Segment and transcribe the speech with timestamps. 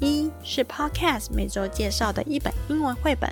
[0.00, 3.30] 一是 Podcast 每周介绍的一本英文绘本，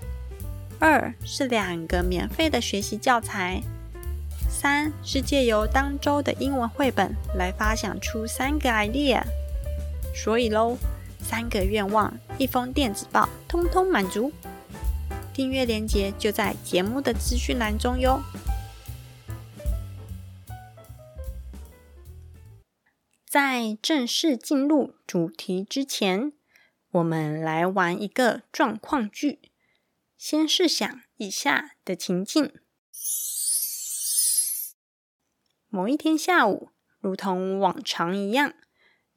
[0.79, 3.63] 二是两个免费的学习教材，
[4.51, 9.23] 三是借由当周的英文绘本来发想出三个 idea。
[10.15, 10.77] 所以喽，
[11.21, 14.31] 三个愿望，一封电子报，通通满足。
[15.33, 18.21] 订阅链接就在节目的资讯栏中哟。
[23.25, 26.33] 在正式进入主题之前。
[26.91, 29.41] 我们来玩一个状况句。
[30.17, 32.53] 先试想以下的情境：
[35.69, 38.55] 某一天下午，如同往常一样，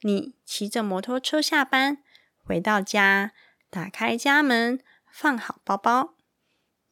[0.01, 2.03] 你骑着摩托车下班，
[2.37, 3.33] 回到家，
[3.69, 4.79] 打开家门，
[5.11, 6.15] 放好包包。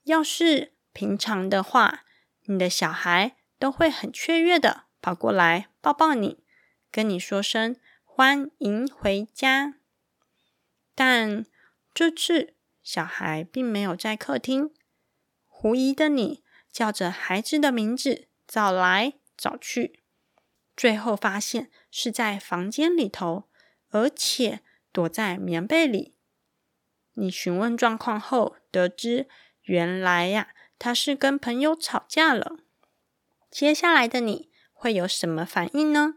[0.05, 2.05] 要是平常的话，
[2.45, 6.43] 你的小孩都会很雀跃的跑过来抱抱你，
[6.89, 9.78] 跟你说声欢迎回家。
[10.99, 11.45] 但
[11.93, 14.73] 这次小孩并没有在客厅，
[15.47, 20.03] 狐疑的你叫着孩子的名字找来找去，
[20.75, 23.47] 最后发现是在房间里头，
[23.91, 24.59] 而且
[24.91, 26.15] 躲在棉被里。
[27.13, 29.29] 你询问状况后，得知
[29.61, 32.57] 原来呀，他是跟朋友吵架了。
[33.49, 36.15] 接下来的你会有什么反应呢？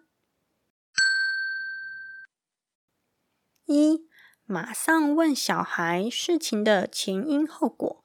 [3.66, 4.08] 一
[4.44, 8.02] 马上问小孩事情的前因后果，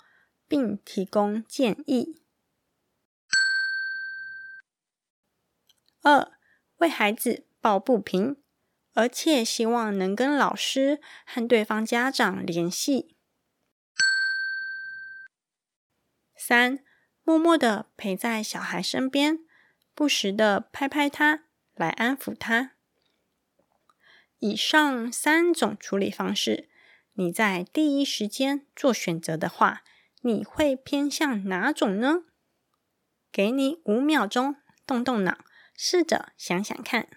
[0.48, 2.24] 并提供建议。
[6.02, 6.32] 二，
[6.78, 8.42] 为孩子抱不平，
[8.94, 13.18] 而且希望能跟老师和对方家长联系。
[16.38, 16.82] 三，
[17.24, 19.40] 默默的陪在小孩身边，
[19.94, 21.44] 不时的拍拍他，
[21.74, 22.77] 来安抚他。
[24.40, 26.70] 以上三种处理方式，
[27.14, 29.84] 你在第一时间做选择的话，
[30.22, 32.24] 你会偏向哪种呢？
[33.32, 34.56] 给你五秒钟
[34.86, 35.40] 动动脑，
[35.76, 37.08] 试着想想看。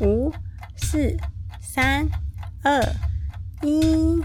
[0.00, 0.32] 五、
[0.76, 1.16] 四、
[1.60, 2.08] 三、
[2.62, 2.80] 二、
[3.62, 4.22] 一。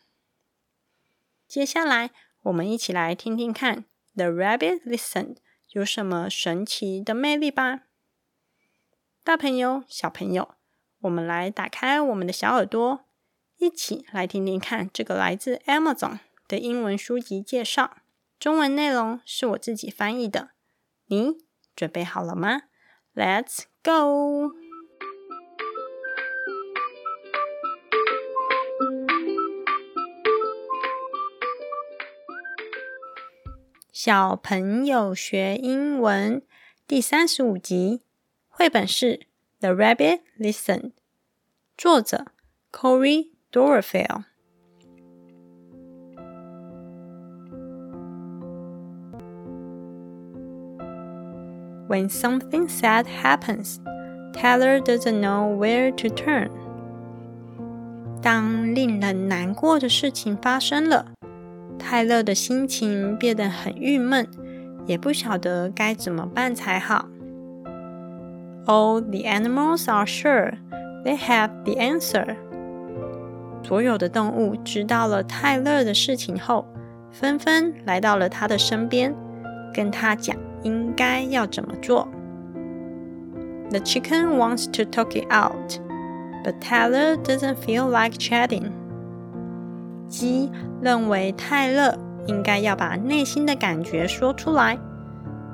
[1.47, 3.77] 接下来，我们一起来听听看
[4.17, 5.35] 《The Rabbit Listened》
[5.69, 7.83] 有什么神奇的魅力吧。
[9.23, 10.57] 大朋友、小朋友，
[11.03, 13.05] 我们来打开我们的小耳朵，
[13.59, 16.19] 一起来听听看这个来自 Amazon
[16.49, 17.99] 的英文书籍介绍。
[18.41, 20.51] 中文内容是我自己翻译的。
[21.07, 21.47] 你
[21.77, 22.63] 准备好了吗
[23.15, 24.51] let's go
[33.93, 36.43] 小朋友学英文
[36.87, 38.03] 第三十五集
[38.49, 39.27] 绘本是
[39.61, 40.93] the rabbit listen
[41.77, 42.29] 作者
[42.73, 44.25] corey dorriffel
[51.93, 53.79] When something sad happens,
[54.33, 56.49] Tyler doesn't know where to turn.
[58.23, 61.05] 当令人难过的事情发生了，
[61.79, 64.27] 泰勒的心情变得很郁闷，
[64.87, 67.11] 也不晓得该怎么办才好。
[68.65, 70.55] All the animals are sure
[71.05, 72.37] they have the answer.
[73.63, 76.65] 所有的动物知道了泰勒的事情后，
[77.11, 79.15] 纷纷来到了他的身边，
[79.74, 82.08] 跟他讲应该要怎么做。
[83.70, 85.80] The chicken wants to talk it out,
[86.44, 88.72] but Tyler doesn't feel like chatting.
[90.08, 90.50] 鸡
[90.82, 91.98] 认为泰勒
[92.28, 94.78] 应该要把内心的感觉说出来，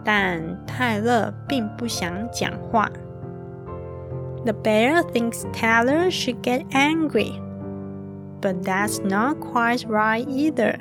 [0.03, 2.87] 但泰勒并不想讲话。
[4.45, 7.39] The bear thinks Tyler should get angry,
[8.41, 10.79] but that's not quite right either.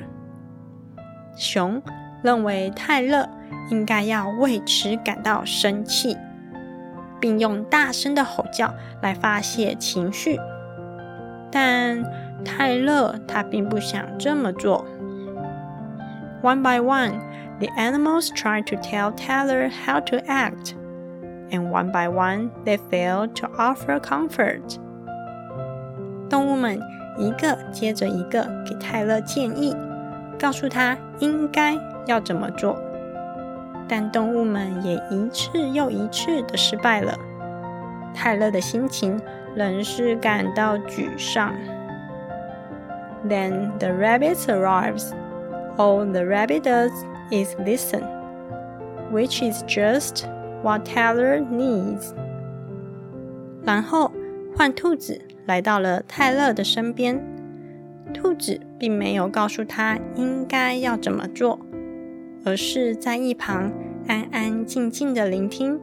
[1.37, 1.81] 熊
[2.22, 3.28] 认为泰勒
[3.70, 6.18] 应该要为此感到生气。
[7.20, 8.72] 并用大声的吼叫
[9.02, 10.40] 来发泄情绪，
[11.52, 12.04] 但
[12.46, 14.86] 泰勒他并不想这么做。
[16.44, 17.14] One by one,
[17.60, 20.76] the animals tried to tell Tyler how to act,
[21.50, 24.78] and one by one, they failed to offer comfort.
[26.30, 26.80] 动物们
[27.18, 29.76] 一个接着一个给泰勒建议，
[30.40, 32.78] 告诉他应该要怎么做。
[33.88, 37.18] 但动物们也一次又一次的失败了，
[38.14, 39.20] 泰勒的心情
[39.56, 41.54] 仍是感到沮丧。
[43.28, 45.12] Then the rabbit arrives.
[45.78, 46.92] All the rabbit does
[47.32, 48.02] is listen,
[49.12, 50.26] which is just
[50.64, 52.14] what Tyler needs.
[53.64, 54.12] 然后
[54.56, 57.37] 换兔子来到了泰勒的身边。
[58.15, 61.59] 兔子并没有告诉他应该要怎么做。
[62.45, 63.73] 而是在一旁
[64.09, 65.79] 安安静静的聆听，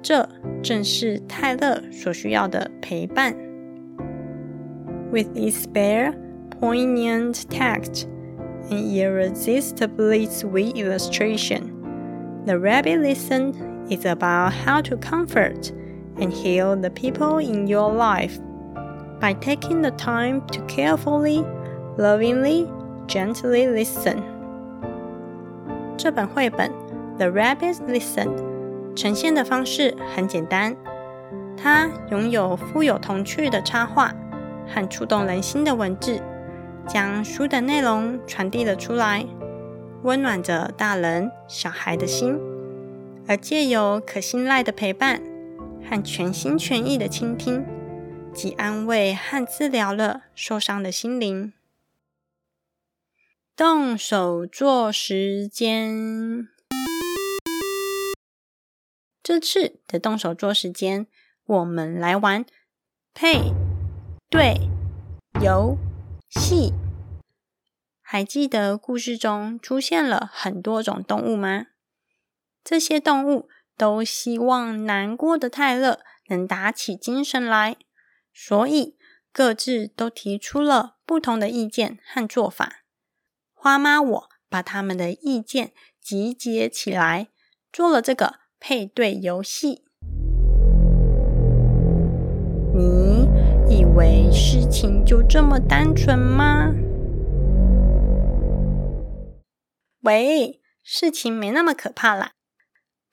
[0.00, 0.28] 这
[0.62, 3.34] 正是泰勒所需要的陪伴。
[5.10, 6.14] With its bare,
[6.60, 8.06] poignant text
[8.70, 11.72] and irresistibly sweet illustration,
[12.46, 13.52] The Rabbit Listen
[13.88, 15.72] is about how to comfort
[16.20, 18.38] and heal the people in your life
[19.19, 21.43] By taking the time to carefully,
[21.97, 22.67] lovingly,
[23.07, 24.17] gently listen.
[25.97, 26.71] 这本绘本
[27.17, 28.27] 《The Rabbits Listen》
[28.95, 30.75] 呈现的方式很简单，
[31.57, 34.13] 它拥有富有童趣的插画
[34.67, 36.21] 和触动人心的文字，
[36.87, 39.25] 将书的内容传递了出来，
[40.03, 42.39] 温暖着大人小孩的心。
[43.27, 45.21] 而借由可信赖的陪伴
[45.87, 47.63] 和全心全意的倾听，
[48.33, 51.51] 既安慰和治疗了受伤的心灵。
[53.55, 56.47] 动手做时间。
[59.21, 61.07] 这次的动手做时间，
[61.45, 62.45] 我们来玩
[63.13, 63.53] 配
[64.29, 64.69] 对
[65.41, 65.77] 游
[66.29, 66.73] 戏。
[68.01, 71.67] 还记得故事中出现了很多种动物吗？
[72.63, 77.77] 这些动物都希望难过的泰勒能打起精神来，
[78.33, 78.97] 所以
[79.31, 82.83] 各自都提出了不同的意见和做法。
[83.53, 87.27] 花妈，我把他们的意见集结起来，
[87.71, 89.83] 做了这个配对游戏。
[92.73, 93.27] 你
[93.69, 96.73] 以为事情就这么单纯吗？
[100.01, 102.31] 喂，事情没那么可怕啦。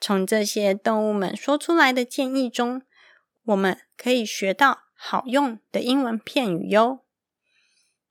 [0.00, 2.82] 从这些动物们说出来的建议中，
[3.44, 7.04] 我们可以学到好用的英文片语哟。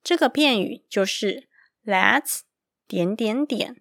[0.01, 1.49] 这个片语就是。
[1.85, 2.39] Let's
[2.87, 3.79] 点点点，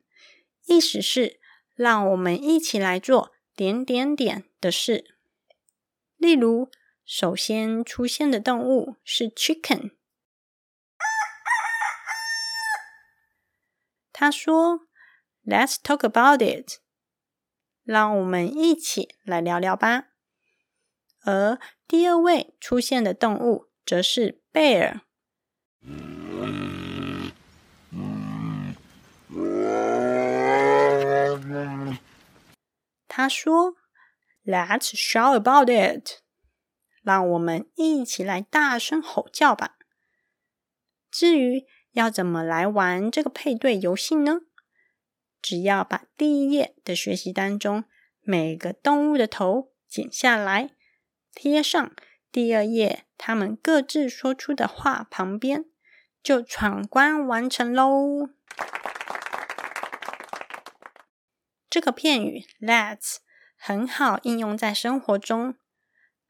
[0.67, 1.41] 意思是
[1.75, 5.17] 让我们一起来做点点点的事。
[6.19, 6.71] 例如，
[7.07, 9.93] 首先出现的动物是 Chicken，
[14.13, 14.87] 他说
[15.47, 16.81] ：“Let's talk about it。”
[17.85, 20.09] 让我们一起来聊聊吧。
[21.25, 25.00] 而第二位出现的动物则是 Bear。
[33.09, 33.75] 他说
[34.45, 36.23] ：“Let's shout about it。”
[37.02, 39.76] 让我们一起来大声吼叫吧。
[41.11, 44.40] 至于要怎么来玩这个配对游戏呢？
[45.40, 47.85] 只要把第一页的学习单中
[48.21, 50.71] 每个动物的头剪下来，
[51.35, 51.95] 贴上
[52.31, 55.64] 第二页他们各自说出的话旁边，
[56.23, 58.29] 就闯关完成喽。
[61.69, 63.17] 这个片语 "Let's"
[63.57, 65.57] 很好应用在生活中。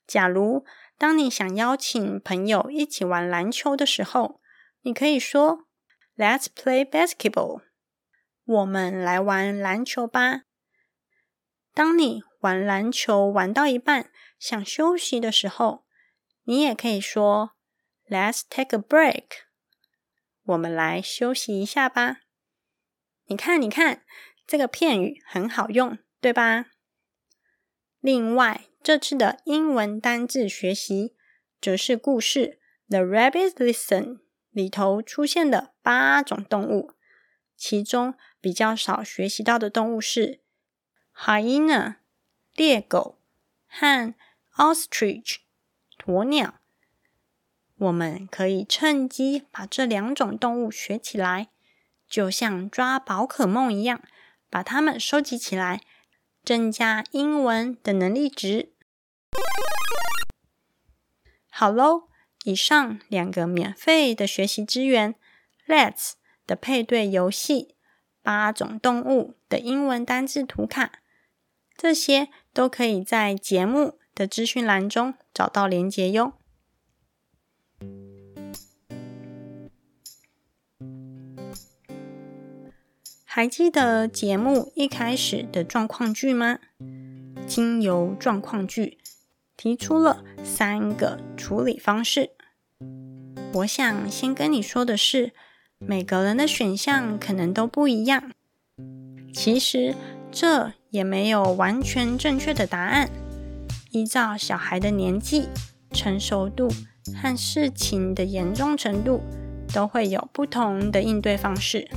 [0.06, 0.64] 假如
[0.96, 4.40] 当你想邀请朋友一起玩篮球的时候，
[4.82, 5.66] 你可以说
[6.16, 7.62] "Let's play basketball."
[8.44, 10.42] 我们来玩篮球吧。
[11.74, 14.10] 当你玩篮球玩到一半
[14.46, 15.86] 想休息的时候，
[16.42, 17.52] 你也可以说
[18.06, 19.24] "Let's take a break."
[20.42, 22.18] 我们来休息一下吧。
[23.24, 24.04] 你看，你看。
[24.46, 26.66] 这个片语很好用，对吧？
[28.00, 31.16] 另外，这次的英文单字学习
[31.58, 32.60] 则是故事
[32.90, 34.04] 《The Rabbit Listen》
[34.50, 36.92] 里头出现的八种动物，
[37.56, 40.42] 其中比较少学习到的动物是
[41.16, 41.96] hyena（
[42.54, 43.22] 猎狗）
[43.66, 44.14] 和
[44.56, 45.36] ostrich（
[45.98, 46.54] 鸵鸟）。
[47.76, 51.48] 我们可以趁机把这两种动物学起来，
[52.08, 54.02] 就像抓宝可梦一样。
[54.48, 55.80] 把它们收集起来，
[56.44, 58.72] 增加英文的能力值。
[61.50, 62.08] 好喽，
[62.44, 65.16] 以上两个免费的学习资源
[65.66, 66.12] ：Let's
[66.46, 67.74] 的配对游戏、
[68.22, 71.00] 八种动物的英文单字图卡，
[71.76, 76.34] 这些都可以在节目的资讯栏中找到连结哟。
[83.24, 86.60] 还记得节目一开始的状况句吗？
[87.48, 88.98] 经由状况句
[89.56, 92.30] 提出了三个处理方式。
[93.54, 95.32] 我想先跟你说的是，
[95.78, 98.30] 每个人的选项可能都不一样。
[99.32, 99.96] 其实
[100.30, 103.10] 这也没有完全正确的答案。
[103.94, 105.48] 依照小孩的年纪、
[105.92, 106.68] 成熟度
[107.14, 109.22] 和事情的严重程度，
[109.72, 111.88] 都会有不同的应对方式。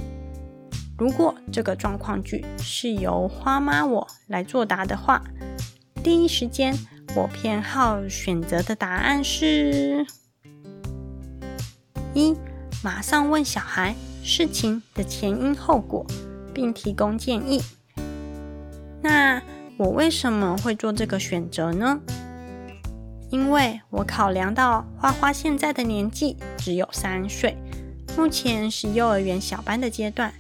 [0.96, 5.24] 如果这个状况句是由花妈我来作答的话，
[6.04, 6.78] 第一时间
[7.16, 10.06] 我偏好选择的答案是：
[12.14, 12.36] 一，
[12.84, 16.06] 马上问小孩事情的前因后果，
[16.54, 17.60] 并提供建议。
[19.02, 19.42] 那
[19.80, 22.00] 我为什么会做这个选择呢？
[23.30, 27.56] 因为我考量到花花现在的年纪只有三岁，
[28.18, 30.34] 目前是幼儿园小班的阶段。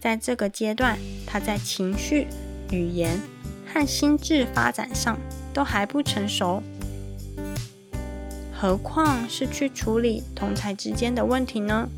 [0.00, 2.26] 在这个阶段，他在情绪、
[2.72, 3.20] 语言
[3.72, 5.16] 和心智发展上
[5.52, 6.60] 都还不成熟，
[8.52, 11.88] 何况是去处理同才之间的问题呢？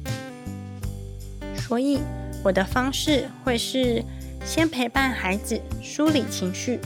[1.56, 2.00] 所以，
[2.44, 4.04] 我的方式会是
[4.46, 6.78] 先陪伴孩子梳理情绪，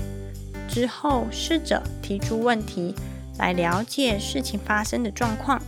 [0.67, 2.95] 之后试着提出问题
[3.39, 5.63] 来了解事情发生的状况，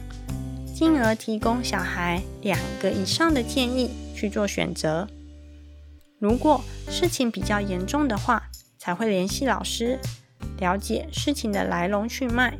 [0.74, 5.06] 进而提供小孩两个以上的建议去做选择。
[6.18, 8.42] 如果事情比较严重的话，
[8.78, 9.98] 才会联系老师，
[10.58, 12.56] 了解事情的来龙去脉，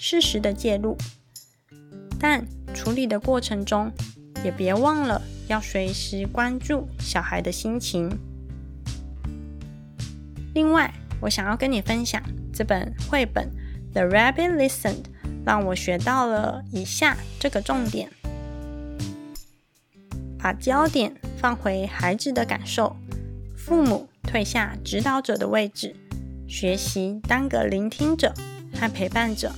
[0.00, 0.96] 适时的介入。
[2.18, 3.92] 但处理的过程中，
[4.44, 8.10] 也别忘了要随时关注小孩的心情。
[10.54, 13.50] 另外，我想要跟你分享这本绘本
[13.92, 15.02] 《The Rabbit Listened》，
[15.44, 18.08] 让我学到了以下这个重点：
[20.38, 21.14] 把焦点。
[21.36, 22.96] 放回孩子的感受，
[23.54, 25.94] 父母退下指导者的位置，
[26.48, 28.32] 学习当个聆听者
[28.74, 29.52] 和陪伴者。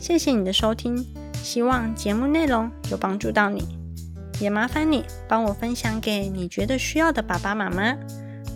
[0.00, 3.68] 谢谢你的收听，希望节目内容有帮助到你，
[4.40, 7.94] 也麻烦你帮我分享给你觉得需要的爸爸妈妈，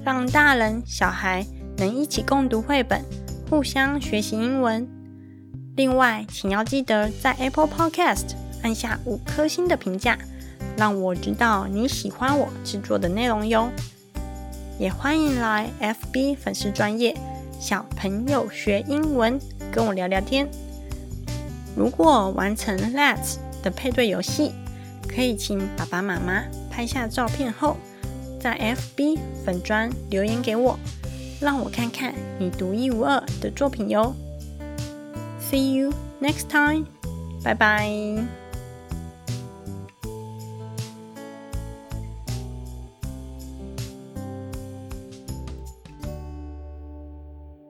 [0.07, 1.45] 让大人小孩
[1.79, 3.05] 能一起共读绘本，
[3.51, 4.89] 互相学习英文。
[5.75, 8.27] 另外，请要记得在 Apple Podcast
[8.63, 10.17] 按下五颗星的评价。
[10.77, 13.69] 让我知道你喜欢我制作的内容哟，
[14.79, 17.17] 也欢迎来 FB 粉丝专业
[17.59, 19.37] 小朋友学英文
[19.73, 20.49] 跟我聊聊天。
[21.75, 24.53] 如果完成 Let's 的配对游戏，
[25.09, 27.77] 可以请爸爸妈妈拍下照片后，
[28.47, 30.79] 在 FB 粉砖留言给我，
[31.41, 34.15] 让我看看你独一无二的作品哟。
[35.41, 36.85] See you next time，
[37.43, 38.46] 拜拜。